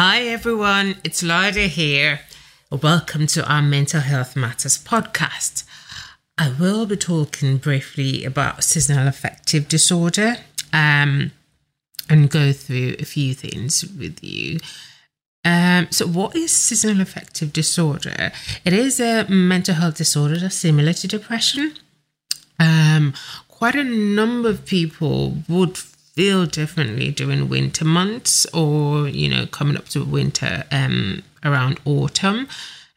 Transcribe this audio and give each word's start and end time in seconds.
Hi 0.00 0.20
everyone, 0.28 0.94
it's 1.02 1.24
Lada 1.24 1.66
here. 1.66 2.20
Welcome 2.70 3.26
to 3.34 3.44
our 3.52 3.60
Mental 3.60 3.98
Health 4.00 4.36
Matters 4.36 4.78
podcast. 4.78 5.64
I 6.38 6.50
will 6.50 6.86
be 6.86 6.96
talking 6.96 7.56
briefly 7.56 8.24
about 8.24 8.62
seasonal 8.62 9.08
affective 9.08 9.66
disorder 9.66 10.36
um, 10.72 11.32
and 12.08 12.30
go 12.30 12.52
through 12.52 12.94
a 13.00 13.04
few 13.04 13.34
things 13.34 13.84
with 13.98 14.22
you. 14.22 14.60
Um, 15.44 15.88
so, 15.90 16.06
what 16.06 16.36
is 16.36 16.52
seasonal 16.52 17.00
affective 17.00 17.52
disorder? 17.52 18.30
It 18.64 18.72
is 18.72 19.00
a 19.00 19.24
mental 19.28 19.74
health 19.74 19.96
disorder 19.96 20.38
that's 20.38 20.54
similar 20.54 20.92
to 20.92 21.08
depression. 21.08 21.74
Um, 22.60 23.14
quite 23.48 23.74
a 23.74 23.82
number 23.82 24.48
of 24.50 24.64
people 24.64 25.38
would 25.48 25.76
feel 26.18 26.46
differently 26.46 27.12
during 27.12 27.48
winter 27.48 27.84
months 27.84 28.44
or, 28.46 29.06
you 29.06 29.28
know, 29.28 29.46
coming 29.46 29.76
up 29.76 29.88
to 29.88 30.04
winter 30.04 30.64
um, 30.72 31.22
around 31.44 31.78
autumn. 31.84 32.48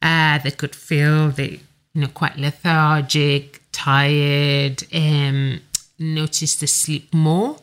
Uh, 0.01 0.39
they 0.39 0.49
could 0.49 0.75
feel 0.75 1.29
they, 1.29 1.59
you 1.93 2.01
know, 2.01 2.07
quite 2.07 2.35
lethargic, 2.37 3.61
tired, 3.71 4.81
um, 4.91 5.61
notice 5.99 6.55
they 6.55 6.65
sleep 6.65 7.13
more. 7.13 7.57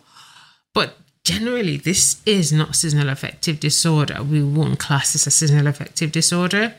But 0.72 0.96
generally, 1.24 1.76
this 1.76 2.22
is 2.24 2.52
not 2.52 2.76
seasonal 2.76 3.08
affective 3.08 3.58
disorder. 3.58 4.22
We 4.22 4.44
won't 4.44 4.78
class 4.78 5.12
this 5.12 5.26
as 5.26 5.34
seasonal 5.34 5.66
affective 5.66 6.12
disorder. 6.12 6.74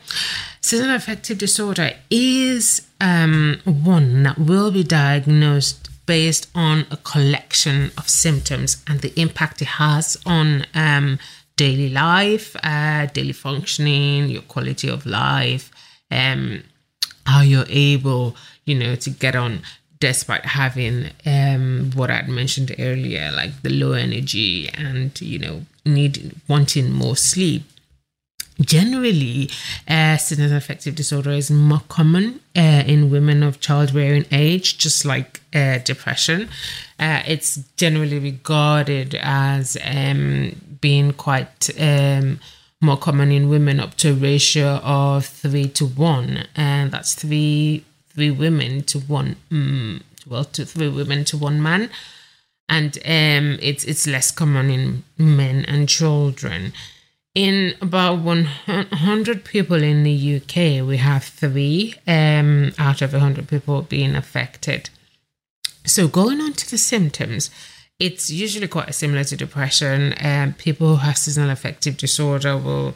Seasonal 0.62 0.96
affective 0.96 1.36
disorder 1.36 1.92
is 2.08 2.88
um, 2.98 3.60
one 3.66 4.22
that 4.22 4.38
will 4.38 4.70
be 4.70 4.84
diagnosed 4.84 5.89
based 6.10 6.48
on 6.56 6.84
a 6.90 6.96
collection 6.96 7.92
of 7.96 8.08
symptoms 8.08 8.82
and 8.88 8.98
the 9.00 9.12
impact 9.14 9.62
it 9.62 9.68
has 9.68 10.16
on 10.26 10.66
um, 10.74 11.20
daily 11.54 11.88
life, 11.88 12.56
uh, 12.64 13.06
daily 13.06 13.32
functioning, 13.32 14.28
your 14.28 14.42
quality 14.42 14.88
of 14.88 15.06
life, 15.06 15.70
um, 16.10 16.64
how 17.26 17.42
you're 17.42 17.64
able, 17.68 18.34
you 18.64 18.74
know, 18.74 18.96
to 18.96 19.08
get 19.08 19.36
on 19.36 19.60
despite 20.00 20.44
having 20.44 21.10
um, 21.26 21.92
what 21.94 22.10
I'd 22.10 22.28
mentioned 22.28 22.74
earlier, 22.80 23.30
like 23.30 23.62
the 23.62 23.70
low 23.70 23.92
energy 23.92 24.68
and, 24.70 25.12
you 25.20 25.38
know, 25.38 25.64
need 25.84 26.34
wanting 26.48 26.90
more 26.90 27.14
sleep 27.14 27.62
generally 28.60 29.50
uh, 29.88 30.16
seasonal 30.16 30.56
affective 30.56 30.94
disorder 30.94 31.30
is 31.30 31.50
more 31.50 31.82
common 31.88 32.40
uh, 32.56 32.82
in 32.86 33.10
women 33.10 33.42
of 33.42 33.60
childbearing 33.60 34.26
age 34.30 34.78
just 34.78 35.04
like 35.04 35.40
uh, 35.54 35.78
depression. 35.78 36.48
Uh, 36.98 37.22
it's 37.26 37.56
generally 37.76 38.18
regarded 38.18 39.14
as 39.20 39.76
um, 39.84 40.54
being 40.80 41.12
quite 41.12 41.70
um, 41.80 42.38
more 42.80 42.96
common 42.96 43.30
in 43.30 43.48
women 43.48 43.80
up 43.80 43.94
to 43.96 44.10
a 44.10 44.14
ratio 44.14 44.76
of 44.82 45.26
three 45.26 45.68
to 45.68 45.86
one. 45.86 46.46
And 46.56 46.90
that's 46.90 47.14
three 47.14 47.84
three 48.10 48.30
women 48.30 48.82
to 48.82 48.98
one 48.98 49.36
um, 49.52 50.02
well 50.26 50.44
to 50.44 50.64
three 50.64 50.88
women 50.88 51.24
to 51.26 51.36
one 51.36 51.62
man. 51.62 51.90
And 52.68 52.96
um, 52.98 53.58
it's 53.60 53.84
it's 53.84 54.06
less 54.06 54.30
common 54.30 54.70
in 54.70 55.04
men 55.18 55.64
and 55.64 55.88
children 55.88 56.72
in 57.34 57.74
about 57.80 58.20
100 58.20 59.44
people 59.44 59.82
in 59.82 60.02
the 60.02 60.36
UK, 60.36 60.86
we 60.86 60.96
have 60.96 61.24
three 61.24 61.94
um, 62.06 62.72
out 62.78 63.02
of 63.02 63.12
100 63.12 63.48
people 63.48 63.82
being 63.82 64.16
affected. 64.16 64.90
So, 65.84 66.08
going 66.08 66.40
on 66.40 66.52
to 66.54 66.70
the 66.70 66.78
symptoms, 66.78 67.50
it's 67.98 68.30
usually 68.30 68.68
quite 68.68 68.94
similar 68.94 69.24
to 69.24 69.36
depression. 69.36 70.14
Um, 70.20 70.54
people 70.54 70.88
who 70.88 70.96
have 70.96 71.18
seasonal 71.18 71.50
affective 71.50 71.96
disorder 71.96 72.56
will 72.56 72.94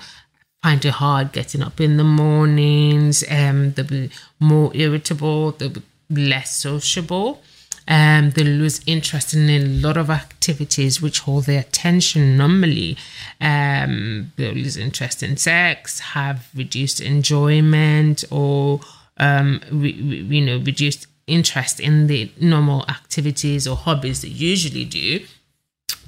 find 0.63 0.85
it 0.85 0.91
hard 0.91 1.33
getting 1.33 1.63
up 1.63 1.81
in 1.81 1.99
the 1.99 2.05
mornings, 2.05 3.23
um, 3.31 3.73
they'll 3.73 3.85
be 3.85 4.11
more 4.41 4.71
irritable, 4.75 5.53
they'll 5.53 5.69
be 5.69 5.83
less 6.11 6.57
sociable. 6.57 7.43
Um, 7.87 8.31
they 8.31 8.45
lose 8.45 8.81
interest 8.87 9.35
in 9.35 9.51
a 9.51 9.59
lot 9.61 9.97
of 9.97 10.09
activities 10.09 11.03
which 11.03 11.21
hold 11.21 11.45
their 11.45 11.61
attention 11.61 12.37
normally. 12.37 12.97
Um, 13.41 14.33
they 14.37 14.53
lose 14.53 14.77
interest 14.77 15.23
in 15.23 15.37
sex, 15.37 16.01
have 16.01 16.49
reduced 16.55 17.01
enjoyment, 17.01 18.25
or 18.31 18.81
um, 19.19 19.61
re- 19.71 20.01
re- 20.01 20.37
you 20.37 20.41
know, 20.45 20.59
reduced 20.59 21.07
interest 21.27 21.81
in 21.81 22.07
the 22.07 22.31
normal 22.41 22.85
activities 22.89 23.67
or 23.67 23.77
hobbies 23.77 24.23
they 24.23 24.29
usually 24.29 24.85
do. 24.85 25.25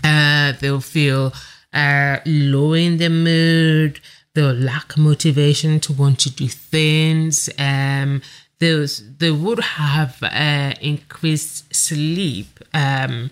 Uh, 0.02 0.52
they'll 0.60 0.80
feel 0.80 1.32
uh, 1.72 2.18
low 2.24 2.72
in 2.72 2.96
the 2.96 3.10
mood. 3.10 4.00
They'll 4.34 4.52
lack 4.52 4.98
motivation 4.98 5.80
to 5.80 5.92
want 5.92 6.20
to 6.20 6.30
do 6.30 6.48
things. 6.48 7.48
Um, 7.58 8.22
those 8.58 9.02
they 9.18 9.30
would 9.30 9.60
have 9.60 10.22
uh, 10.22 10.72
increased 10.80 11.74
sleep 11.74 12.58
um, 12.72 13.30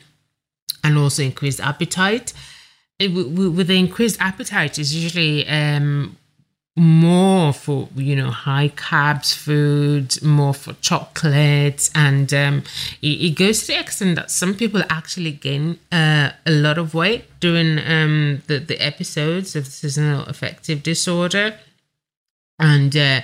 and 0.82 0.98
also 0.98 1.22
increased 1.22 1.60
appetite. 1.60 2.32
It, 2.98 3.08
with 3.08 3.66
the 3.66 3.78
increased 3.78 4.20
appetite, 4.20 4.78
is 4.78 4.94
usually 4.94 5.46
um, 5.48 6.16
more 6.76 7.52
for 7.52 7.88
you 7.94 8.16
know 8.16 8.30
high 8.30 8.68
carbs 8.68 9.34
foods, 9.34 10.22
more 10.22 10.54
for 10.54 10.74
chocolates, 10.74 11.90
and 11.94 12.32
um, 12.34 12.62
it, 13.00 13.06
it, 13.06 13.36
goes 13.36 13.60
to 13.60 13.66
the 13.68 13.80
extent 13.80 14.16
that 14.16 14.30
some 14.30 14.54
people 14.54 14.82
actually 14.90 15.32
gain 15.32 15.78
uh, 15.92 16.30
a 16.46 16.50
lot 16.50 16.78
of 16.78 16.94
weight 16.94 17.24
during 17.40 17.78
um, 17.78 18.42
the 18.46 18.58
the 18.58 18.78
episodes 18.78 19.56
of 19.56 19.66
seasonal 19.66 20.24
affective 20.26 20.82
disorder, 20.82 21.58
and 22.58 22.96
uh, 22.96 23.20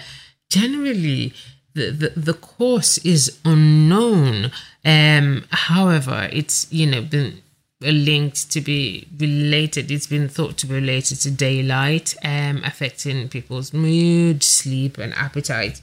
generally 0.48 1.32
the, 1.74 1.90
the, 1.90 2.08
the 2.16 3.00
is 3.04 3.38
unknown. 3.44 4.50
Um, 4.84 5.44
however, 5.50 6.28
it's 6.32 6.70
you 6.72 6.86
know 6.86 7.02
been 7.02 7.42
linked 7.80 8.50
to 8.52 8.60
be 8.60 9.08
related. 9.18 9.90
It's 9.90 10.06
been 10.06 10.28
thought 10.28 10.56
to 10.58 10.66
be 10.66 10.74
related 10.74 11.20
to 11.20 11.30
daylight, 11.30 12.14
um, 12.24 12.62
affecting 12.64 13.28
people's 13.28 13.72
mood, 13.72 14.42
sleep, 14.42 14.98
and 14.98 15.14
appetite. 15.14 15.80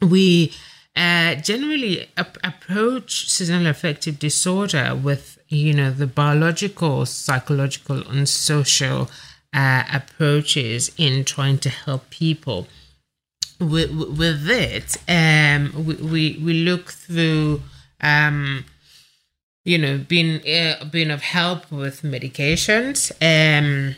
We 0.00 0.52
uh, 0.96 1.36
generally 1.36 2.08
ap- 2.16 2.38
approach 2.42 3.28
seasonal 3.28 3.68
affective 3.68 4.18
disorder 4.18 4.94
with 4.94 5.38
you 5.48 5.74
know 5.74 5.90
the 5.90 6.06
biological, 6.06 7.06
psychological, 7.06 8.06
and 8.08 8.28
social 8.28 9.10
uh, 9.52 9.84
approaches 9.92 10.90
in 10.96 11.24
trying 11.24 11.58
to 11.58 11.68
help 11.68 12.10
people 12.10 12.66
with, 13.60 13.90
with 13.90 14.48
it, 14.48 14.96
um, 15.08 15.86
we, 15.86 15.94
we, 15.94 16.40
we 16.44 16.54
look 16.54 16.90
through, 16.90 17.62
um, 18.00 18.64
you 19.64 19.78
know, 19.78 19.98
being 19.98 20.40
uh, 20.46 20.84
being 20.90 21.10
of 21.10 21.22
help 21.22 21.70
with 21.70 22.02
medications, 22.02 23.12
um, 23.22 23.94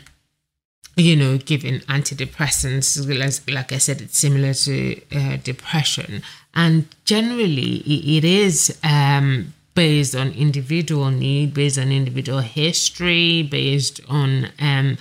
you 0.95 1.15
know, 1.15 1.37
giving 1.37 1.79
antidepressants. 1.81 3.51
Like 3.51 3.71
I 3.71 3.77
said, 3.79 4.01
it's 4.01 4.19
similar 4.19 4.53
to 4.53 5.01
uh, 5.15 5.37
depression, 5.37 6.21
and 6.53 6.87
generally 7.05 7.77
it 7.77 8.23
is 8.23 8.77
um, 8.83 9.53
based 9.73 10.15
on 10.15 10.31
individual 10.31 11.09
need, 11.09 11.53
based 11.53 11.79
on 11.79 11.91
individual 11.91 12.39
history, 12.39 13.41
based 13.43 13.99
on 14.07 14.49
um, 14.59 14.97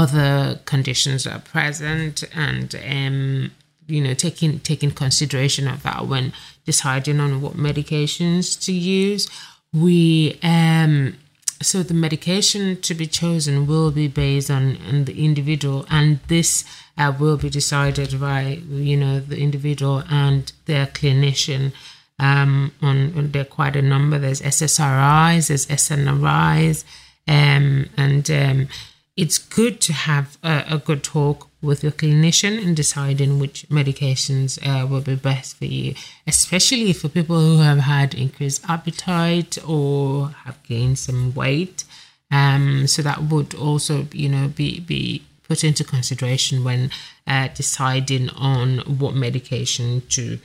other 0.00 0.60
conditions 0.66 1.26
are 1.26 1.38
present, 1.38 2.24
and 2.34 2.74
um, 2.96 3.50
you 3.86 4.00
know 4.04 4.14
taking 4.14 4.60
taking 4.60 4.90
consideration 4.90 5.66
of 5.68 5.82
that 5.84 6.06
when 6.06 6.32
deciding 6.64 7.18
on 7.20 7.40
what 7.40 7.54
medications 7.54 8.44
to 8.66 8.72
use. 8.72 9.28
We 9.72 10.38
um 10.42 11.16
so 11.62 11.82
the 11.82 11.94
medication 11.94 12.80
to 12.82 12.92
be 12.94 13.06
chosen 13.06 13.66
will 13.66 13.90
be 13.90 14.08
based 14.08 14.50
on, 14.50 14.76
on 14.88 15.06
the 15.06 15.24
individual 15.24 15.86
and 15.88 16.20
this 16.28 16.64
uh, 16.98 17.12
will 17.18 17.38
be 17.38 17.48
decided 17.48 18.20
by 18.20 18.60
you 18.68 18.96
know 18.96 19.20
the 19.20 19.38
individual 19.38 20.02
and 20.10 20.52
their 20.66 20.86
clinician 20.86 21.72
um, 22.18 22.72
on, 22.82 23.16
on 23.16 23.30
there 23.32 23.44
quite 23.44 23.76
a 23.76 23.82
number. 23.82 24.18
There's 24.18 24.42
SSRIs 24.42 25.48
there's 25.48 25.66
SNRIs 25.66 26.84
Um, 27.28 27.88
and 27.96 28.30
um, 28.30 28.68
it's 29.16 29.38
good 29.38 29.80
to 29.80 29.92
have 29.92 30.36
a, 30.42 30.64
a, 30.70 30.78
good 30.78 31.02
talk 31.02 31.48
with 31.62 31.82
your 31.82 31.92
clinician 31.92 32.62
in 32.62 32.74
deciding 32.74 33.38
which 33.38 33.66
medications 33.70 34.58
uh, 34.62 34.86
will 34.86 35.00
be 35.00 35.14
best 35.16 35.56
for 35.56 35.64
you, 35.64 35.94
especially 36.26 36.92
for 36.92 37.08
people 37.08 37.40
who 37.40 37.58
have 37.58 37.78
had 37.78 38.14
increased 38.14 38.62
appetite 38.68 39.56
or 39.66 40.28
have 40.44 40.62
gained 40.64 40.98
some 40.98 41.34
weight. 41.34 41.84
Um, 42.30 42.86
so 42.86 43.00
that 43.02 43.22
would 43.24 43.54
also, 43.54 44.06
you 44.12 44.28
know, 44.28 44.48
be 44.48 44.80
be 44.80 45.22
put 45.48 45.64
into 45.64 45.84
consideration 45.84 46.64
when 46.64 46.90
uh, 47.26 47.48
deciding 47.48 48.28
on 48.30 48.78
what 48.80 49.14
medication 49.14 50.02
to 50.10 50.38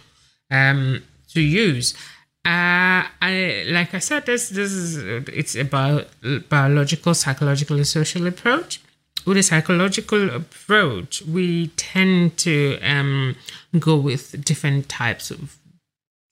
um, 0.49 1.03
to 1.33 1.41
use. 1.41 1.93
Uh, 2.43 3.05
I 3.21 3.65
like 3.67 3.93
I 3.93 3.99
said, 3.99 4.25
this 4.25 4.49
this 4.49 4.71
is 4.71 4.97
it's 5.29 5.55
about 5.55 6.07
biological, 6.49 7.13
psychological, 7.13 7.77
and 7.77 7.87
social 7.87 8.25
approach. 8.25 8.81
With 9.25 9.37
a 9.37 9.43
psychological 9.43 10.31
approach, 10.31 11.21
we 11.21 11.67
tend 11.77 12.37
to 12.37 12.79
um, 12.81 13.35
go 13.77 13.95
with 13.95 14.43
different 14.43 14.89
types 14.89 15.29
of 15.29 15.57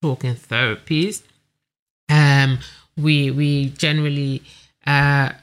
talking 0.01 0.33
therapies. 0.33 1.21
Um, 2.09 2.59
we 2.97 3.29
we 3.29 3.69
generally 3.69 4.41
uh, 4.87 5.33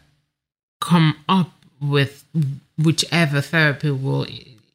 come 0.81 1.17
up 1.29 1.53
with 1.81 2.25
whichever 2.77 3.41
therapy 3.41 3.93
will 3.93 4.27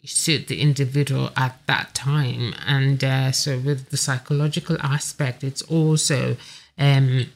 suit 0.04 0.48
the 0.48 0.62
individual 0.62 1.30
at 1.36 1.60
that 1.68 1.94
time. 1.94 2.54
And 2.66 3.04
uh, 3.04 3.32
so, 3.32 3.60
with 3.60 3.90
the 3.90 3.98
psychological 3.98 4.78
aspect, 4.82 5.44
it's 5.44 5.62
also 5.64 6.38
um, 6.78 7.28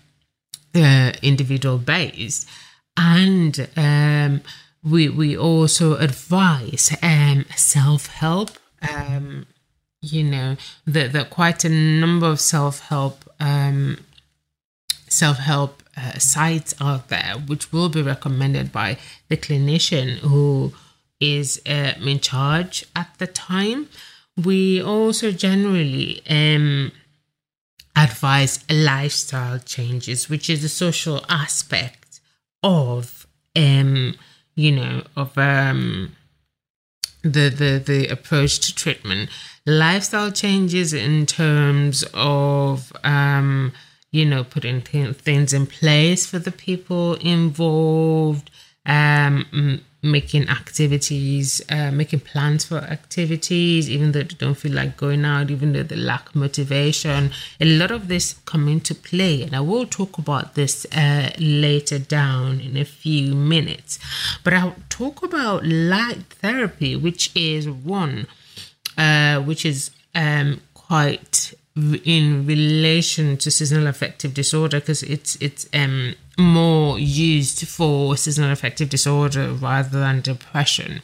uh, 0.74 1.14
individual 1.22 1.78
based. 1.78 2.48
And 2.98 3.68
um, 3.76 4.42
we, 4.84 5.10
we 5.10 5.38
also 5.38 5.96
advise 5.98 6.96
um, 7.02 7.46
self 7.56 8.08
help. 8.08 8.52
Um, 8.82 9.48
you 10.02 10.24
know, 10.24 10.56
that 10.86 11.14
that 11.14 11.32
quite 11.32 11.66
a 11.66 11.70
number 11.70 12.28
of 12.28 12.40
self 12.40 12.80
help 12.90 13.28
um, 13.40 13.98
self 15.10 15.38
help 15.38 15.82
uh, 15.98 16.18
sites 16.20 16.76
out 16.80 17.10
there, 17.10 17.36
which 17.48 17.72
will 17.72 17.90
be 17.90 18.02
recommended 18.02 18.72
by 18.72 18.98
the 19.30 19.38
clinician 19.38 20.18
who 20.18 20.74
is 21.34 21.62
uh, 21.68 21.94
in 22.02 22.20
charge 22.20 22.86
at 22.96 23.10
the 23.18 23.28
time. 23.28 23.90
We 24.44 24.82
also 24.82 25.32
generally 25.32 26.22
um, 26.30 26.92
advise 27.96 28.64
lifestyle 28.70 29.60
changes, 29.60 30.30
which 30.30 30.50
is 30.50 30.64
a 30.64 30.70
social 30.70 31.26
aspect 31.30 32.20
of, 32.62 33.26
um, 33.56 34.16
you 34.56 34.72
know, 34.72 35.04
of 35.16 35.38
um, 35.38 36.16
the, 37.24 37.50
the 37.50 37.82
the 37.86 38.08
approach 38.08 38.60
to 38.60 38.76
treatment. 38.76 39.30
Lifestyle 39.66 40.32
changes 40.32 40.94
in 40.94 41.26
terms 41.26 42.04
of 42.14 42.92
um, 43.04 43.72
you 44.16 44.26
know, 44.26 44.46
putting 44.46 44.82
th- 44.82 45.18
things 45.18 45.52
in 45.52 45.68
place 45.68 46.26
for 46.26 46.40
the 46.40 46.52
people 46.52 47.16
involved, 47.16 48.50
um, 48.86 49.82
making 50.06 50.48
activities, 50.48 51.62
uh, 51.70 51.92
making 51.92 52.22
plans 52.22 52.66
for 52.66 52.78
activities, 52.78 53.90
even 53.90 54.12
though 54.12 54.24
they 54.24 54.36
don't 54.36 54.56
feel 54.56 54.74
like 54.74 54.96
going 54.96 55.26
out, 55.26 55.50
even 55.50 55.74
though 55.74 55.84
they 55.84 55.96
lack 55.96 56.36
motivation. 56.36 57.32
A 57.60 57.66
lot 57.66 57.92
of 57.92 58.08
this 58.08 58.36
come 58.46 58.68
into 58.68 58.94
play, 58.94 59.42
and 59.42 59.56
I 59.56 59.62
will 59.62 59.86
talk 59.86 60.18
about 60.18 60.56
this 60.56 60.86
uh, 60.96 61.32
later 61.40 62.00
down 62.00 62.60
in 62.60 62.78
a 62.78 62.86
few 62.86 63.36
minutes. 63.36 64.00
But 64.44 64.54
I'll 64.54 64.76
talk 64.90 65.24
about 65.24 65.66
light 65.66 66.24
therapy, 66.30 66.96
which 66.96 67.32
is 67.36 67.68
one, 67.70 68.28
uh, 68.98 69.42
which 69.42 69.66
is 69.66 69.92
um, 70.14 70.62
quite 70.74 71.54
in 71.76 72.46
relation 72.46 73.36
to 73.36 73.52
seasonal 73.52 73.88
affective 73.88 74.34
disorder 74.34 74.80
because 74.80 75.04
it's 75.04 75.36
it's 75.42 75.68
um 75.74 76.16
more 76.38 76.98
used 76.98 77.68
for 77.68 78.16
seasonal 78.16 78.52
affective 78.52 78.90
disorder 78.90 79.52
rather 79.52 80.00
than 80.00 80.22
depression 80.22 81.02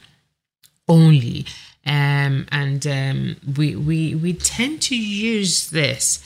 only. 0.87 1.45
Um 1.85 2.47
and 2.51 2.87
um 2.87 3.35
we 3.57 3.75
we 3.75 4.15
we 4.15 4.33
tend 4.33 4.81
to 4.83 4.95
use 4.97 5.69
this 5.71 6.23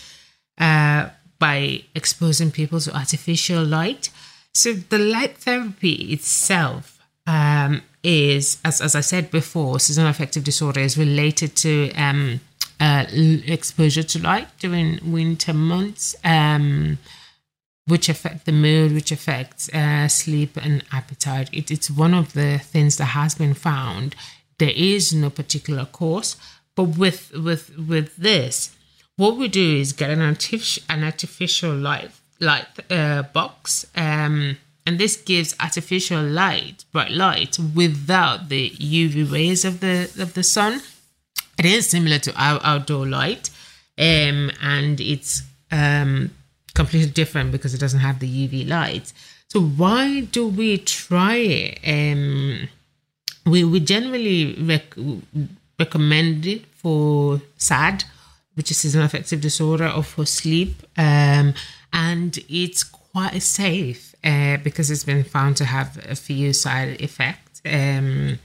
uh 0.59 1.09
by 1.39 1.83
exposing 1.95 2.51
people 2.51 2.79
to 2.81 2.95
artificial 2.95 3.63
light. 3.63 4.09
So 4.53 4.73
the 4.73 4.99
light 4.99 5.37
therapy 5.39 6.13
itself 6.13 7.03
um 7.25 7.81
is 8.05 8.59
as 8.63 8.81
as 8.81 8.95
i 8.95 9.01
said 9.01 9.31
before 9.31 9.79
seasonal 9.79 10.09
affective 10.09 10.43
disorder 10.43 10.79
is 10.79 10.97
related 10.97 11.55
to 11.55 11.91
um 11.95 12.39
uh, 12.79 13.05
exposure 13.47 14.03
to 14.03 14.21
light 14.21 14.47
during 14.59 14.99
winter 15.03 15.53
months, 15.53 16.15
um, 16.23 16.97
which 17.87 18.09
affect 18.09 18.45
the 18.45 18.51
mood, 18.51 18.93
which 18.93 19.11
affects 19.11 19.73
uh, 19.73 20.07
sleep 20.07 20.57
and 20.57 20.83
appetite. 20.91 21.49
It, 21.53 21.71
it's 21.71 21.89
one 21.89 22.13
of 22.13 22.33
the 22.33 22.57
things 22.57 22.97
that 22.97 23.05
has 23.05 23.35
been 23.35 23.53
found. 23.53 24.15
There 24.57 24.73
is 24.75 25.13
no 25.13 25.29
particular 25.29 25.85
cause, 25.85 26.37
but 26.75 26.97
with 26.97 27.31
with 27.33 27.77
with 27.77 28.15
this, 28.15 28.75
what 29.17 29.37
we 29.37 29.47
do 29.47 29.77
is 29.77 29.93
get 29.93 30.09
an 30.09 30.21
artificial 30.21 30.83
an 30.89 31.03
artificial 31.03 31.73
light 31.73 32.11
light 32.39 32.67
uh, 32.91 33.23
box. 33.23 33.85
Um, 33.95 34.57
and 34.85 34.99
this 34.99 35.17
gives 35.17 35.55
artificial 35.59 36.21
light, 36.21 36.85
bright 36.91 37.11
light, 37.11 37.57
without 37.73 38.49
the 38.49 38.69
UV 38.69 39.31
rays 39.31 39.65
of 39.65 39.79
the 39.79 40.03
of 40.19 40.33
the 40.33 40.43
sun. 40.43 40.81
It 41.57 41.65
is 41.65 41.89
similar 41.89 42.19
to 42.19 42.33
our 42.35 42.59
outdoor 42.63 43.07
light, 43.07 43.49
um, 43.97 44.51
and 44.61 44.99
it's 45.01 45.41
um, 45.71 46.31
completely 46.73 47.09
different 47.09 47.51
because 47.51 47.73
it 47.73 47.79
doesn't 47.79 48.01
have 48.01 48.19
the 48.19 48.47
UV 48.47 48.67
light. 48.67 49.11
So 49.47 49.61
why 49.61 50.21
do 50.21 50.47
we 50.47 50.77
try 50.77 51.35
it? 51.35 51.79
Um, 51.87 52.67
we 53.45 53.63
we 53.63 53.79
generally 53.79 54.53
rec- 54.61 54.95
recommend 55.79 56.45
it 56.45 56.65
for 56.67 57.41
SAD, 57.57 58.03
which 58.53 58.69
is 58.69 58.77
seasonal 58.77 59.05
affective 59.05 59.41
disorder, 59.41 59.89
or 59.89 60.03
for 60.03 60.25
sleep, 60.25 60.83
um, 60.97 61.53
and 61.91 62.37
it's 62.49 62.83
quite 63.15 63.41
safe 63.41 64.13
uh, 64.25 64.57
because 64.57 64.91
it's 64.91 65.05
been 65.05 65.23
found 65.23 65.55
to 65.55 65.63
have 65.63 65.97
a 66.05 66.15
few 66.15 66.51
side 66.51 66.99
effects. 66.99 67.61
Um, 67.65 68.39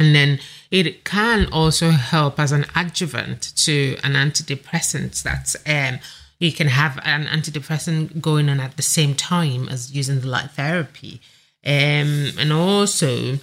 and 0.00 0.16
then 0.16 0.40
it 0.72 1.04
can 1.04 1.46
also 1.52 1.90
help 1.90 2.40
as 2.40 2.50
an 2.50 2.66
adjuvant 2.74 3.52
to 3.58 3.96
an 4.02 4.14
antidepressant 4.14 5.22
that's 5.22 5.54
um, 5.64 6.00
you 6.40 6.50
can 6.50 6.66
have 6.66 6.98
an 7.04 7.26
antidepressant 7.26 8.20
going 8.20 8.48
on 8.48 8.58
at 8.58 8.76
the 8.76 8.82
same 8.82 9.14
time 9.14 9.68
as 9.68 9.94
using 9.94 10.18
the 10.22 10.26
light 10.26 10.50
therapy. 10.50 11.20
Um, 11.64 12.32
and 12.36 12.52
also, 12.52 13.38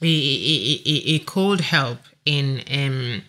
it, 0.00 0.02
it, 0.02 0.80
it, 0.84 1.14
it 1.14 1.26
could 1.26 1.60
help 1.60 2.00
in 2.24 2.64
um, 2.72 3.22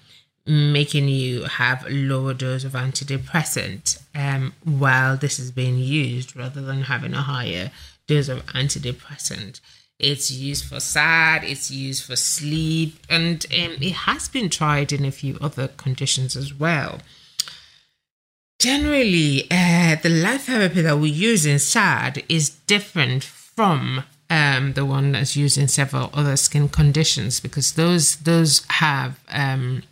making 0.50 1.08
you 1.08 1.44
have 1.44 1.86
a 1.86 1.90
lower 1.90 2.34
dose 2.34 2.64
of 2.64 2.72
antidepressant 2.72 4.02
um, 4.16 4.54
while 4.64 5.16
this 5.16 5.38
is 5.38 5.52
being 5.52 5.78
used 5.78 6.36
rather 6.36 6.62
than 6.62 6.84
having 6.84 7.14
a 7.14 7.22
higher 7.22 7.72
dose 8.08 8.30
of 8.30 8.44
antidepressant. 8.48 9.62
It's 10.00 10.32
used 10.32 10.66
for 10.66 10.80
SAD, 10.80 11.44
it's 11.44 11.70
used 11.70 12.04
for 12.04 12.16
sleep, 12.16 12.96
and 13.10 13.46
um, 13.52 13.76
it 13.82 13.94
has 13.94 14.28
been 14.28 14.50
tried 14.50 14.92
in 14.92 15.06
a 15.06 15.12
few 15.12 15.38
other 15.40 15.68
conditions 15.68 16.36
as 16.36 16.54
well. 16.54 17.00
Generally, 18.60 19.48
uh, 19.52 19.98
the 20.02 20.10
light 20.10 20.42
therapy 20.42 20.82
that 20.82 20.98
we 20.98 21.10
use 21.10 21.46
in 21.46 21.60
SAD 21.60 22.24
is 22.28 22.50
different 22.50 23.24
from 23.24 24.04
um, 24.30 24.74
the 24.74 24.86
one 24.86 25.12
that's 25.12 25.36
used 25.36 25.58
in 25.58 25.68
several 25.68 26.10
other 26.14 26.38
skin 26.38 26.70
conditions 26.70 27.40
because 27.40 27.74
those 27.74 28.18
those 28.18 28.66
have 28.70 29.20
um, 29.30 29.84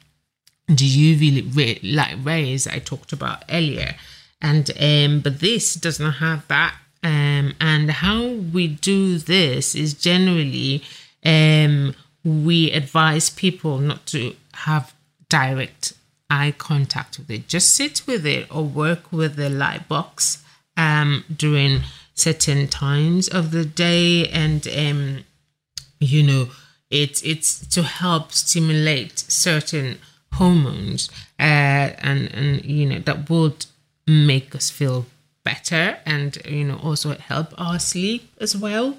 the 0.67 1.15
UV 1.15 1.79
light 1.83 2.17
rays 2.23 2.67
I 2.67 2.79
talked 2.79 3.13
about 3.13 3.43
earlier, 3.49 3.95
and 4.41 4.69
um, 4.79 5.21
but 5.21 5.39
this 5.39 5.75
does 5.75 5.99
not 5.99 6.15
have 6.15 6.47
that 6.47 6.75
um, 7.03 7.55
and 7.61 7.91
how 7.91 8.25
we 8.27 8.67
do 8.67 9.17
this 9.17 9.75
is 9.75 9.93
generally 9.93 10.83
um, 11.23 11.95
we 12.23 12.71
advise 12.71 13.29
people 13.29 13.77
not 13.77 14.05
to 14.07 14.35
have 14.53 14.93
direct 15.29 15.93
eye 16.29 16.53
contact 16.57 17.17
with 17.17 17.29
it. 17.31 17.47
Just 17.47 17.73
sit 17.73 18.05
with 18.07 18.25
it 18.25 18.53
or 18.53 18.63
work 18.63 19.11
with 19.11 19.35
the 19.35 19.49
light 19.49 19.87
box 19.87 20.43
um, 20.75 21.23
during 21.33 21.81
certain 22.13 22.67
times 22.67 23.27
of 23.27 23.51
the 23.51 23.63
day, 23.63 24.27
and 24.27 24.67
um, 24.67 25.23
you 25.99 26.23
know, 26.23 26.49
it's 26.89 27.21
it's 27.21 27.65
to 27.67 27.83
help 27.83 28.31
stimulate 28.31 29.19
certain 29.19 29.99
hormones, 30.33 31.09
uh, 31.39 31.91
and 31.99 32.33
and 32.33 32.65
you 32.65 32.85
know 32.85 32.99
that 32.99 33.29
would 33.29 33.65
make 34.07 34.55
us 34.55 34.69
feel 34.69 35.05
better 35.43 35.97
and 36.05 36.37
you 36.45 36.63
know 36.63 36.79
also 36.83 37.15
help 37.15 37.53
our 37.57 37.79
sleep 37.79 38.29
as 38.39 38.55
well. 38.55 38.97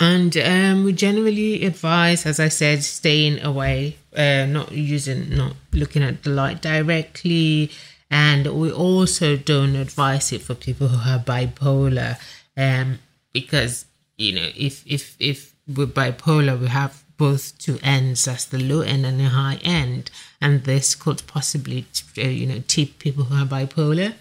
And 0.00 0.36
um, 0.36 0.84
we 0.84 0.92
generally 0.92 1.64
advise 1.64 2.26
as 2.26 2.40
i 2.40 2.48
said 2.48 2.82
staying 2.82 3.40
away 3.42 3.96
uh, 4.16 4.46
not 4.46 4.72
using 4.72 5.30
not 5.30 5.54
looking 5.72 6.02
at 6.02 6.22
the 6.22 6.30
light 6.30 6.62
directly. 6.62 7.70
And 8.10 8.46
we 8.60 8.70
also 8.70 9.36
don't 9.36 9.74
advise 9.76 10.32
it 10.32 10.42
for 10.42 10.54
people 10.54 10.88
who 10.88 10.98
have 10.98 11.24
bipolar 11.24 12.18
um, 12.56 12.98
because 13.32 13.86
you 14.16 14.32
know 14.34 14.48
if 14.56 14.84
if 14.86 15.16
if 15.18 15.54
we're 15.66 15.86
bipolar 15.86 16.58
we 16.60 16.68
have 16.68 17.03
both 17.16 17.56
two 17.58 17.78
ends 17.82 18.26
as 18.26 18.46
the 18.46 18.58
low 18.58 18.80
end 18.80 19.06
and 19.06 19.20
the 19.20 19.24
high 19.24 19.60
end. 19.62 20.10
And 20.40 20.64
this 20.64 20.94
could 20.94 21.22
possibly 21.26 21.86
uh, 22.18 22.22
you 22.22 22.46
know 22.46 22.62
tip 22.66 22.98
people 22.98 23.24
who 23.24 23.42
are 23.42 23.46
bipolar 23.46 24.14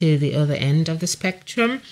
to 0.00 0.18
the 0.18 0.34
other 0.34 0.54
end 0.54 0.88
of 0.88 1.00
the 1.00 1.06
spectrum. 1.06 1.82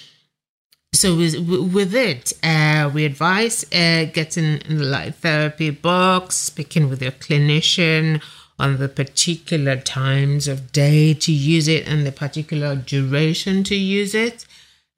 So 0.95 1.15
with, 1.15 1.37
with 1.75 1.95
it 1.95 2.33
uh, 2.43 2.91
we 2.93 3.05
advise 3.05 3.65
uh, 3.65 4.07
getting 4.13 4.63
in 4.63 4.79
the 4.79 4.85
light 4.85 5.17
therapy 5.17 5.71
box 5.71 6.37
speaking 6.37 6.89
with 6.89 7.03
your 7.03 7.13
clinician 7.13 8.23
on 8.59 8.79
the 8.79 8.89
particular 8.89 9.77
times 9.77 10.49
of 10.49 10.73
day 10.73 11.13
to 11.13 11.33
use 11.33 11.69
it 11.69 11.87
and 11.87 12.07
the 12.07 12.13
particular 12.13 12.75
duration 12.75 13.63
to 13.65 13.77
use 13.77 14.15
it 14.15 14.47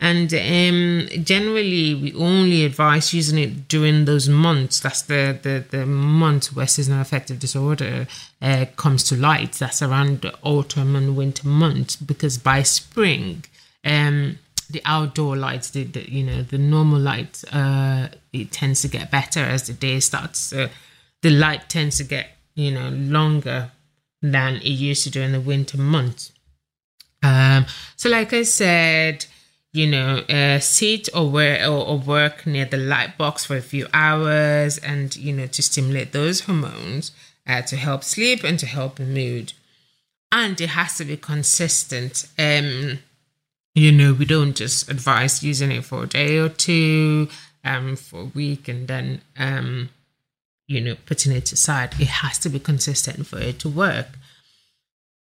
and 0.00 0.32
um, 0.32 1.08
generally, 1.24 1.94
we 1.94 2.14
only 2.14 2.64
advise 2.64 3.12
using 3.12 3.36
it 3.38 3.66
during 3.66 4.04
those 4.04 4.28
months. 4.28 4.78
That's 4.78 5.02
the, 5.02 5.36
the, 5.42 5.64
the 5.68 5.86
month 5.86 6.54
where 6.54 6.68
seasonal 6.68 7.00
affective 7.00 7.40
disorder 7.40 8.06
uh, 8.40 8.66
comes 8.76 9.02
to 9.04 9.16
light. 9.16 9.54
That's 9.54 9.82
around 9.82 10.20
the 10.20 10.34
autumn 10.42 10.94
and 10.94 11.16
winter 11.16 11.48
months. 11.48 11.96
Because 11.96 12.38
by 12.38 12.62
spring, 12.62 13.44
um, 13.84 14.38
the 14.70 14.82
outdoor 14.84 15.36
lights, 15.36 15.70
the, 15.70 15.82
the, 15.82 16.08
you 16.08 16.22
know, 16.22 16.42
the 16.42 16.58
normal 16.58 17.00
light, 17.00 17.42
uh, 17.50 18.06
it 18.32 18.52
tends 18.52 18.82
to 18.82 18.88
get 18.88 19.10
better 19.10 19.40
as 19.40 19.66
the 19.66 19.72
day 19.72 19.98
starts. 19.98 20.38
So 20.38 20.68
the 21.22 21.30
light 21.30 21.68
tends 21.68 21.96
to 21.96 22.04
get, 22.04 22.36
you 22.54 22.70
know, 22.70 22.90
longer 22.90 23.72
than 24.22 24.56
it 24.56 24.64
used 24.64 25.02
to 25.04 25.10
do 25.10 25.22
in 25.22 25.32
the 25.32 25.40
winter 25.40 25.76
months. 25.76 26.30
Um, 27.20 27.66
so, 27.96 28.08
like 28.08 28.32
I 28.32 28.44
said, 28.44 29.26
you 29.72 29.86
know, 29.86 30.18
uh, 30.28 30.58
sit 30.58 31.08
or, 31.14 31.30
wear, 31.30 31.66
or, 31.66 31.86
or 31.86 31.98
work 31.98 32.46
near 32.46 32.64
the 32.64 32.76
light 32.76 33.18
box 33.18 33.44
for 33.44 33.56
a 33.56 33.62
few 33.62 33.86
hours 33.92 34.78
and, 34.78 35.14
you 35.16 35.32
know, 35.32 35.46
to 35.46 35.62
stimulate 35.62 36.12
those 36.12 36.40
hormones 36.40 37.12
uh, 37.46 37.62
to 37.62 37.76
help 37.76 38.02
sleep 38.02 38.44
and 38.44 38.58
to 38.58 38.66
help 38.66 38.98
mood. 38.98 39.52
And 40.32 40.60
it 40.60 40.70
has 40.70 40.96
to 40.98 41.04
be 41.04 41.16
consistent. 41.16 42.28
Um, 42.38 43.00
you 43.74 43.92
know, 43.92 44.12
we 44.12 44.24
don't 44.24 44.56
just 44.56 44.90
advise 44.90 45.42
using 45.42 45.70
it 45.70 45.84
for 45.84 46.04
a 46.04 46.06
day 46.06 46.38
or 46.38 46.48
two, 46.48 47.28
um, 47.64 47.96
for 47.96 48.22
a 48.22 48.24
week, 48.24 48.68
and 48.68 48.88
then, 48.88 49.20
um, 49.38 49.90
you 50.66 50.80
know, 50.80 50.96
putting 51.06 51.32
it 51.32 51.52
aside. 51.52 51.94
It 52.00 52.08
has 52.08 52.38
to 52.40 52.48
be 52.48 52.58
consistent 52.58 53.26
for 53.26 53.38
it 53.38 53.58
to 53.60 53.68
work 53.68 54.17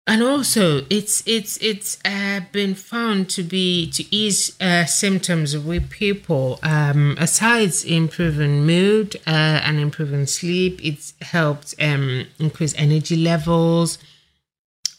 and 0.08 0.24
also 0.24 0.86
it's 0.90 1.22
it's 1.28 1.58
it's 1.58 1.98
uh, 2.06 2.40
been 2.54 2.76
found 2.76 3.30
to 3.30 3.44
be 3.44 3.92
to 3.92 4.04
ease 4.16 4.56
uh, 4.62 4.86
symptoms 4.86 5.58
with 5.58 5.90
people. 5.90 6.60
Um, 6.64 7.18
aside 7.20 7.74
improving 7.86 8.66
mood 8.66 9.18
uh, 9.28 9.60
and 9.66 9.80
improving 9.80 10.26
sleep 10.26 10.80
it's 10.82 11.14
helped 11.22 11.76
um, 11.82 12.26
increase 12.40 12.74
energy 12.78 13.18
levels. 13.18 13.98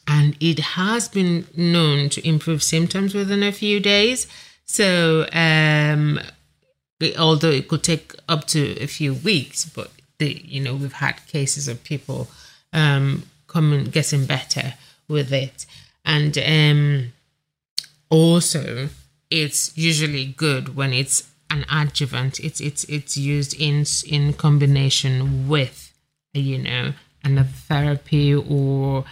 And 0.06 0.36
it 0.40 0.58
has 0.58 1.08
been 1.08 1.46
known 1.54 2.08
to 2.10 2.26
improve 2.26 2.62
symptoms 2.62 3.14
within 3.14 3.42
a 3.42 3.52
few 3.52 3.78
days. 3.78 4.26
So 4.64 5.26
um, 5.32 6.18
although 7.18 7.50
it 7.50 7.68
could 7.68 7.82
take 7.82 8.14
up 8.28 8.46
to 8.48 8.78
a 8.82 8.86
few 8.86 9.14
weeks 9.14 9.64
but 9.64 9.90
the, 10.18 10.42
you 10.44 10.60
know 10.60 10.74
we've 10.74 10.92
had 10.92 11.26
cases 11.28 11.66
of 11.66 11.82
people 11.82 12.28
um, 12.74 13.22
coming 13.46 13.84
getting 13.84 14.26
better 14.26 14.74
with 15.08 15.32
it. 15.32 15.66
And 16.04 16.38
um, 16.38 17.12
also, 18.10 18.88
it's 19.30 19.76
usually 19.76 20.26
good 20.26 20.76
when 20.76 20.92
it's 20.92 21.30
an 21.50 21.64
adjuvant. 21.70 22.40
It's 22.40 22.60
it's 22.60 22.84
it's 22.84 23.16
used 23.16 23.58
in 23.60 23.84
in 24.06 24.32
combination 24.34 25.48
with, 25.48 25.92
you 26.32 26.58
know, 26.58 26.92
another 27.24 27.48
therapy 27.48 28.34
or 28.34 29.04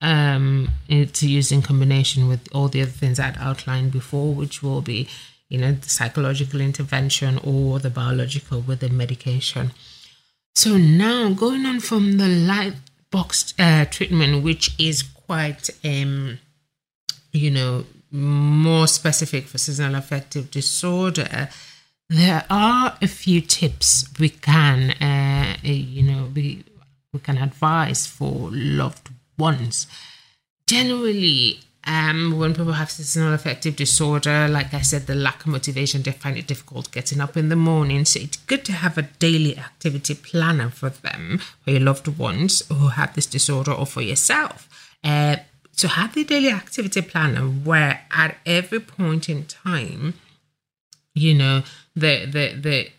um, 0.00 0.68
it's 0.88 1.22
used 1.22 1.52
in 1.52 1.62
combination 1.62 2.28
with 2.28 2.48
all 2.52 2.68
the 2.68 2.82
other 2.82 2.90
things 2.90 3.20
I'd 3.20 3.38
outlined 3.38 3.92
before, 3.92 4.34
which 4.34 4.62
will 4.62 4.82
be, 4.82 5.08
you 5.48 5.58
know, 5.58 5.72
the 5.72 5.88
psychological 5.88 6.60
intervention 6.60 7.38
or 7.44 7.78
the 7.78 7.90
biological 7.90 8.60
with 8.60 8.80
the 8.80 8.88
medication. 8.90 9.70
So 10.54 10.76
now 10.76 11.32
going 11.32 11.64
on 11.64 11.80
from 11.80 12.18
the 12.18 12.28
light 12.28 12.74
box 13.10 13.54
uh, 13.58 13.84
treatment, 13.84 14.42
which 14.42 14.74
is 14.78 15.04
quite, 15.32 15.70
um, 15.82 16.38
you 17.32 17.50
know, 17.50 17.86
more 18.10 18.86
specific 18.86 19.46
for 19.46 19.56
seasonal 19.56 19.94
affective 19.94 20.50
disorder, 20.50 21.48
there 22.10 22.44
are 22.50 22.98
a 23.00 23.08
few 23.08 23.40
tips 23.40 24.04
we 24.20 24.28
can, 24.28 24.90
uh, 25.00 25.56
you 25.62 26.02
know, 26.02 26.28
we, 26.34 26.62
we 27.14 27.20
can 27.20 27.38
advise 27.38 28.06
for 28.06 28.50
loved 28.52 29.08
ones. 29.38 29.86
Generally, 30.66 31.60
um, 31.86 32.38
when 32.38 32.52
people 32.52 32.74
have 32.74 32.90
seasonal 32.90 33.32
affective 33.32 33.74
disorder, 33.74 34.48
like 34.48 34.74
I 34.74 34.82
said, 34.82 35.06
the 35.06 35.14
lack 35.14 35.40
of 35.40 35.46
motivation, 35.46 36.02
they 36.02 36.12
find 36.12 36.36
it 36.36 36.46
difficult 36.46 36.92
getting 36.92 37.22
up 37.22 37.38
in 37.38 37.48
the 37.48 37.56
morning. 37.56 38.04
So 38.04 38.20
it's 38.20 38.36
good 38.36 38.66
to 38.66 38.72
have 38.72 38.98
a 38.98 39.08
daily 39.18 39.56
activity 39.56 40.14
planner 40.14 40.68
for 40.68 40.90
them, 40.90 41.40
for 41.62 41.70
your 41.70 41.80
loved 41.80 42.18
ones 42.18 42.62
who 42.68 42.88
have 42.88 43.14
this 43.14 43.24
disorder, 43.24 43.72
or 43.72 43.86
for 43.86 44.02
yourself. 44.02 44.68
Uh, 45.04 45.36
to 45.76 45.88
have 45.88 46.14
the 46.14 46.24
daily 46.24 46.50
activity 46.50 47.02
planner 47.02 47.42
where 47.42 48.02
at 48.10 48.36
every 48.46 48.78
point 48.78 49.28
in 49.28 49.44
time, 49.46 50.14
you 51.14 51.34
know, 51.34 51.62
the 51.94 52.24
the 52.26 52.54
the 52.54 52.90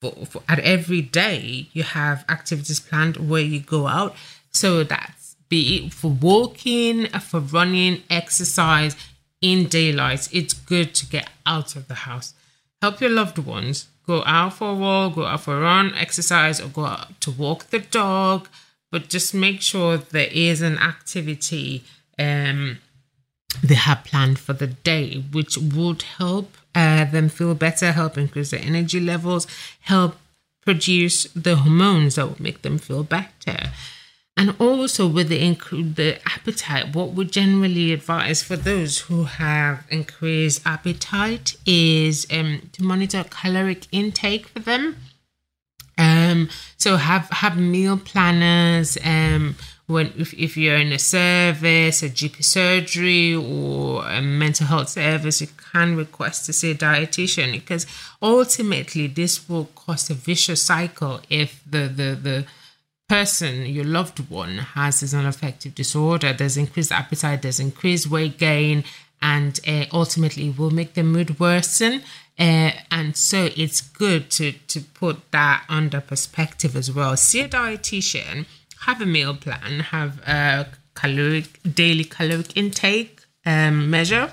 for, 0.00 0.26
for, 0.26 0.42
at 0.48 0.58
every 0.58 1.00
day 1.00 1.68
you 1.72 1.84
have 1.84 2.24
activities 2.28 2.80
planned 2.80 3.16
where 3.16 3.42
you 3.42 3.60
go 3.60 3.86
out. 3.86 4.14
So 4.50 4.84
that's 4.84 5.36
be 5.48 5.76
it 5.76 5.92
for 5.92 6.10
walking, 6.10 7.06
for 7.08 7.40
running, 7.40 8.02
exercise 8.10 8.96
in 9.40 9.68
daylight. 9.68 10.28
It's 10.32 10.54
good 10.54 10.94
to 10.96 11.06
get 11.06 11.30
out 11.46 11.76
of 11.76 11.88
the 11.88 11.94
house. 11.94 12.34
Help 12.80 13.00
your 13.00 13.10
loved 13.10 13.38
ones 13.38 13.88
go 14.06 14.22
out 14.26 14.54
for 14.54 14.70
a 14.70 14.74
walk, 14.74 15.14
go 15.14 15.24
out 15.26 15.40
for 15.42 15.56
a 15.56 15.60
run, 15.60 15.94
exercise, 15.94 16.60
or 16.60 16.68
go 16.68 16.86
out 16.86 17.20
to 17.20 17.30
walk 17.30 17.70
the 17.70 17.78
dog. 17.78 18.48
But 18.92 19.08
just 19.08 19.34
make 19.34 19.60
sure 19.60 19.96
there 19.96 20.28
is 20.30 20.62
an 20.62 20.78
activity 20.78 21.82
um, 22.18 22.78
they 23.62 23.74
have 23.74 24.04
planned 24.04 24.38
for 24.38 24.52
the 24.52 24.68
day, 24.68 25.24
which 25.32 25.58
would 25.58 26.02
help 26.02 26.56
uh, 26.74 27.04
them 27.04 27.28
feel 27.28 27.54
better, 27.54 27.92
help 27.92 28.16
increase 28.16 28.50
their 28.50 28.60
energy 28.60 29.00
levels, 29.00 29.46
help 29.80 30.16
produce 30.62 31.24
the 31.34 31.56
hormones 31.56 32.14
that 32.14 32.26
will 32.28 32.42
make 32.42 32.62
them 32.62 32.78
feel 32.78 33.02
better. 33.02 33.72
And 34.36 34.54
also 34.58 35.06
with 35.06 35.28
the 35.28 35.40
inc- 35.40 35.94
the 35.96 36.18
appetite, 36.26 36.94
what 36.94 37.12
we 37.12 37.26
generally 37.26 37.92
advise 37.92 38.42
for 38.42 38.56
those 38.56 39.00
who 39.00 39.24
have 39.24 39.84
increased 39.90 40.62
appetite 40.64 41.56
is 41.66 42.26
um, 42.32 42.70
to 42.72 42.82
monitor 42.82 43.24
caloric 43.28 43.86
intake 43.92 44.46
for 44.48 44.60
them. 44.60 44.96
Um, 46.30 46.48
so 46.76 46.96
have 46.96 47.28
have 47.30 47.56
meal 47.56 47.96
planners. 47.96 48.98
Um, 49.04 49.56
when 49.86 50.12
if, 50.16 50.32
if 50.34 50.56
you're 50.56 50.76
in 50.76 50.92
a 50.92 50.98
service, 50.98 52.02
a 52.02 52.08
GP 52.08 52.44
surgery, 52.44 53.34
or 53.34 54.06
a 54.06 54.22
mental 54.22 54.66
health 54.66 54.90
service, 54.90 55.40
you 55.40 55.48
can 55.72 55.96
request 55.96 56.46
to 56.46 56.52
see 56.52 56.70
a 56.70 56.74
dietitian 56.74 57.52
because 57.52 57.86
ultimately 58.20 59.06
this 59.06 59.48
will 59.48 59.66
cause 59.74 60.08
a 60.10 60.14
vicious 60.14 60.62
cycle 60.62 61.20
if 61.28 61.60
the 61.68 61.88
the 61.88 62.18
the 62.20 62.46
person, 63.12 63.66
your 63.66 63.84
loved 63.84 64.30
one, 64.30 64.56
has 64.56 65.00
this 65.00 65.12
unaffective 65.12 65.74
disorder, 65.74 66.32
there's 66.32 66.56
increased 66.56 66.90
appetite, 66.90 67.42
there's 67.42 67.60
increased 67.60 68.08
weight 68.08 68.38
gain, 68.38 68.82
and 69.22 69.60
uh, 69.66 69.84
ultimately 69.92 70.50
will 70.50 70.70
make 70.70 70.94
the 70.94 71.02
mood 71.02 71.38
worsen. 71.38 72.02
Uh, 72.38 72.72
and 72.90 73.16
so 73.16 73.50
it's 73.56 73.80
good 73.80 74.30
to 74.30 74.52
to 74.68 74.80
put 74.80 75.30
that 75.30 75.64
under 75.68 76.00
perspective 76.00 76.74
as 76.74 76.90
well. 76.90 77.16
See 77.16 77.40
a 77.40 77.48
dietitian, 77.48 78.46
have 78.80 79.00
a 79.00 79.06
meal 79.06 79.34
plan, 79.34 79.80
have 79.80 80.18
a 80.26 80.66
caloric 80.94 81.60
daily 81.74 82.04
caloric 82.04 82.56
intake 82.56 83.20
um, 83.46 83.90
measure, 83.90 84.32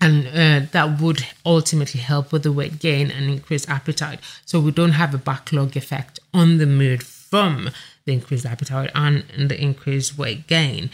and 0.00 0.26
uh, 0.26 0.66
that 0.72 1.00
would 1.00 1.26
ultimately 1.44 2.00
help 2.00 2.32
with 2.32 2.42
the 2.42 2.52
weight 2.52 2.78
gain 2.78 3.10
and 3.10 3.30
increase 3.30 3.68
appetite. 3.68 4.20
So 4.44 4.58
we 4.58 4.72
don't 4.72 4.92
have 4.92 5.14
a 5.14 5.18
backlog 5.18 5.76
effect 5.76 6.18
on 6.34 6.58
the 6.58 6.66
mood 6.66 7.02
from 7.02 7.70
the 8.04 8.12
increased 8.12 8.46
appetite 8.46 8.90
and 8.94 9.24
the 9.38 9.60
increased 9.60 10.18
weight 10.18 10.46
gain. 10.46 10.90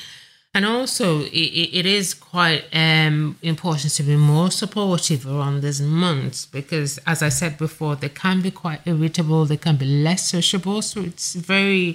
And 0.58 0.66
also, 0.66 1.20
it, 1.20 1.28
it 1.30 1.86
is 1.86 2.14
quite 2.14 2.64
um, 2.72 3.38
important 3.42 3.92
to 3.92 4.02
be 4.02 4.16
more 4.16 4.50
supportive 4.50 5.24
around 5.24 5.62
these 5.62 5.80
months 5.80 6.46
because, 6.46 6.98
as 7.06 7.22
I 7.22 7.28
said 7.28 7.56
before, 7.58 7.94
they 7.94 8.08
can 8.08 8.40
be 8.40 8.50
quite 8.50 8.80
irritable, 8.84 9.44
they 9.44 9.56
can 9.56 9.76
be 9.76 9.86
less 9.86 10.26
sociable. 10.28 10.82
So 10.82 11.02
it's 11.02 11.36
very 11.36 11.94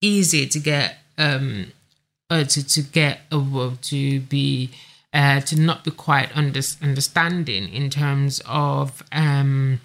easy 0.00 0.46
to 0.46 0.58
get 0.58 1.00
um, 1.18 1.66
uh, 2.30 2.44
to 2.44 2.66
to 2.66 2.80
get 2.80 3.20
uh, 3.30 3.72
to 3.82 4.20
be 4.20 4.70
uh, 5.12 5.40
to 5.40 5.60
not 5.60 5.84
be 5.84 5.90
quite 5.90 6.34
under, 6.34 6.62
understanding 6.80 7.68
in 7.68 7.90
terms 7.90 8.40
of 8.46 9.02
um, 9.12 9.82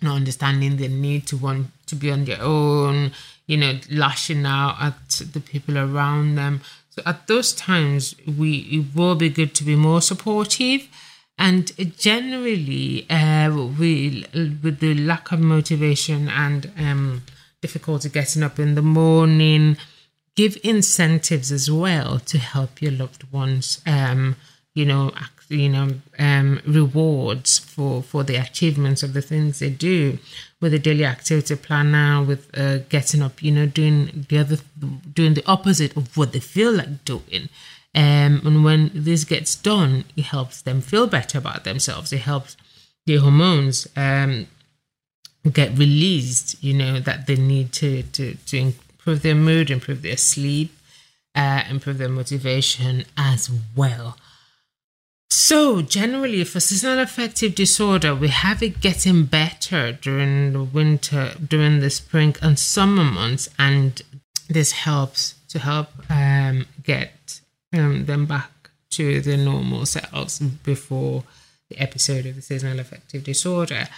not 0.00 0.16
understanding 0.16 0.76
the 0.76 0.88
need 0.88 1.28
to 1.28 1.36
want 1.36 1.68
to 1.86 1.94
be 1.94 2.10
on 2.10 2.24
their 2.24 2.42
own, 2.42 3.12
you 3.46 3.58
know, 3.58 3.78
lashing 3.92 4.44
out 4.44 4.74
at 4.80 5.08
the 5.32 5.38
people 5.38 5.78
around 5.78 6.34
them. 6.34 6.62
So 6.94 7.00
at 7.06 7.26
those 7.26 7.54
times, 7.54 8.14
we 8.26 8.50
it 8.70 8.94
will 8.94 9.14
be 9.14 9.30
good 9.30 9.54
to 9.54 9.64
be 9.64 9.76
more 9.76 10.02
supportive. 10.02 10.88
And 11.38 11.72
generally, 11.96 13.08
uh, 13.08 13.50
we 13.78 14.26
with 14.62 14.80
the 14.80 14.94
lack 14.94 15.32
of 15.32 15.40
motivation 15.40 16.28
and 16.28 16.70
um, 16.76 17.22
difficulty 17.62 18.10
getting 18.10 18.42
up 18.42 18.58
in 18.58 18.74
the 18.74 18.82
morning, 18.82 19.78
give 20.36 20.58
incentives 20.62 21.50
as 21.50 21.70
well 21.70 22.18
to 22.18 22.36
help 22.36 22.82
your 22.82 22.92
loved 22.92 23.32
ones. 23.32 23.80
Um, 23.86 24.36
you 24.74 24.84
know, 24.84 25.12
you 25.52 25.68
know, 25.68 25.88
um, 26.18 26.60
rewards 26.66 27.58
for 27.58 28.02
for 28.02 28.24
the 28.24 28.36
achievements 28.36 29.02
of 29.02 29.12
the 29.12 29.22
things 29.22 29.58
they 29.58 29.70
do 29.70 30.18
with 30.60 30.72
a 30.72 30.78
daily 30.78 31.04
activity 31.04 31.56
planner, 31.56 32.22
with 32.22 32.48
uh, 32.56 32.78
getting 32.88 33.22
up, 33.22 33.42
you 33.42 33.52
know, 33.52 33.66
doing 33.66 34.26
the 34.28 34.38
other, 34.38 34.56
doing 35.12 35.34
the 35.34 35.46
opposite 35.46 35.96
of 35.96 36.16
what 36.16 36.32
they 36.32 36.40
feel 36.40 36.72
like 36.72 37.04
doing. 37.04 37.48
Um, 37.94 38.40
and 38.44 38.64
when 38.64 38.90
this 38.94 39.24
gets 39.24 39.54
done, 39.54 40.04
it 40.16 40.24
helps 40.24 40.62
them 40.62 40.80
feel 40.80 41.06
better 41.06 41.38
about 41.38 41.64
themselves. 41.64 42.12
It 42.12 42.20
helps 42.20 42.56
their 43.06 43.20
hormones 43.20 43.86
um, 43.96 44.46
get 45.52 45.76
released, 45.76 46.62
you 46.62 46.74
know, 46.74 47.00
that 47.00 47.26
they 47.26 47.36
need 47.36 47.72
to 47.74 48.02
to 48.04 48.34
to 48.34 48.56
improve 48.56 49.22
their 49.22 49.34
mood, 49.34 49.70
improve 49.70 50.02
their 50.02 50.16
sleep, 50.16 50.74
uh, 51.34 51.64
improve 51.68 51.98
their 51.98 52.08
motivation 52.08 53.04
as 53.16 53.50
well. 53.76 54.16
So, 55.34 55.80
generally, 55.80 56.44
for 56.44 56.60
seasonal 56.60 56.98
affective 56.98 57.54
disorder, 57.54 58.14
we 58.14 58.28
have 58.28 58.62
it 58.62 58.82
getting 58.82 59.24
better 59.24 59.90
during 59.90 60.52
the 60.52 60.62
winter, 60.62 61.32
during 61.48 61.80
the 61.80 61.88
spring 61.88 62.36
and 62.42 62.58
summer 62.58 63.02
months, 63.02 63.48
and 63.58 64.02
this 64.50 64.72
helps 64.72 65.36
to 65.48 65.58
help 65.58 65.88
um, 66.10 66.66
get 66.82 67.40
um, 67.72 68.04
them 68.04 68.26
back 68.26 68.50
to 68.90 69.22
the 69.22 69.38
normal 69.38 69.86
selves 69.86 70.38
before 70.38 71.24
the 71.70 71.78
episode 71.78 72.26
of 72.26 72.36
the 72.36 72.42
seasonal 72.42 72.78
affective 72.78 73.24
disorder. 73.24 73.88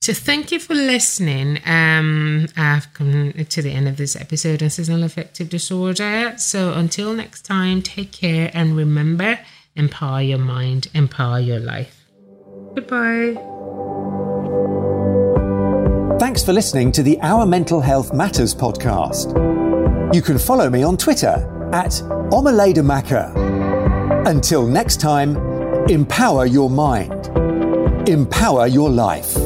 So, 0.00 0.12
thank 0.12 0.52
you 0.52 0.60
for 0.60 0.74
listening. 0.74 1.58
Um, 1.66 2.46
I've 2.56 2.94
come 2.94 3.32
to 3.32 3.60
the 3.60 3.72
end 3.72 3.88
of 3.88 3.96
this 3.96 4.14
episode 4.14 4.62
on 4.62 4.70
seasonal 4.70 5.02
affective 5.02 5.48
disorder. 5.48 6.34
So, 6.36 6.74
until 6.74 7.12
next 7.12 7.42
time, 7.42 7.82
take 7.82 8.12
care 8.12 8.52
and 8.54 8.76
remember 8.76 9.40
empower 9.76 10.22
your 10.22 10.38
mind, 10.38 10.88
empower 10.94 11.40
your 11.40 11.60
life. 11.60 12.04
Goodbye. 12.74 13.34
Thanks 16.18 16.42
for 16.42 16.52
listening 16.52 16.92
to 16.92 17.02
the 17.02 17.18
Our 17.20 17.46
Mental 17.46 17.80
Health 17.80 18.12
Matters 18.14 18.54
podcast. 18.54 19.34
You 20.14 20.22
can 20.22 20.38
follow 20.38 20.70
me 20.70 20.82
on 20.82 20.96
Twitter 20.96 21.70
at 21.72 21.90
Omaledamaka. 22.32 24.26
Until 24.26 24.66
next 24.66 25.00
time, 25.00 25.36
empower 25.88 26.46
your 26.46 26.70
mind, 26.70 27.28
empower 28.08 28.66
your 28.66 28.90
life. 28.90 29.36